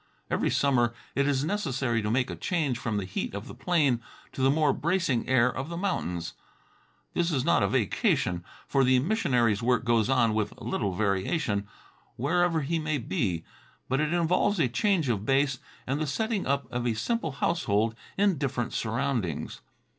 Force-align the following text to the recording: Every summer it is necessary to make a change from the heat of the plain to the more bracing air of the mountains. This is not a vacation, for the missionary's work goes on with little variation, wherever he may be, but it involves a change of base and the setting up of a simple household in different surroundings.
Every 0.31 0.49
summer 0.49 0.95
it 1.13 1.27
is 1.27 1.45
necessary 1.45 2.01
to 2.01 2.09
make 2.09 2.31
a 2.31 2.35
change 2.35 2.79
from 2.79 2.97
the 2.97 3.05
heat 3.05 3.35
of 3.35 3.47
the 3.47 3.53
plain 3.53 4.01
to 4.31 4.41
the 4.41 4.49
more 4.49 4.73
bracing 4.73 5.29
air 5.29 5.55
of 5.55 5.69
the 5.69 5.77
mountains. 5.77 6.33
This 7.13 7.29
is 7.29 7.45
not 7.45 7.61
a 7.61 7.67
vacation, 7.67 8.43
for 8.67 8.83
the 8.83 8.97
missionary's 8.97 9.61
work 9.61 9.85
goes 9.85 10.09
on 10.09 10.33
with 10.33 10.57
little 10.59 10.95
variation, 10.95 11.67
wherever 12.15 12.61
he 12.61 12.79
may 12.79 12.97
be, 12.97 13.43
but 13.87 13.99
it 13.99 14.11
involves 14.11 14.59
a 14.59 14.67
change 14.67 15.07
of 15.07 15.23
base 15.23 15.59
and 15.85 16.01
the 16.01 16.07
setting 16.07 16.47
up 16.47 16.65
of 16.71 16.87
a 16.87 16.95
simple 16.95 17.33
household 17.33 17.93
in 18.17 18.39
different 18.39 18.73
surroundings. 18.73 19.61